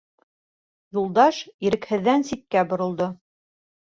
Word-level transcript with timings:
Юлдаш 0.97 1.41
ирекһеҙҙән 1.67 2.25
ситкә 2.29 2.63
боролдо. 2.71 3.11